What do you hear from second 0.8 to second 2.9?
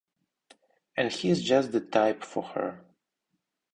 And he's just the type for her.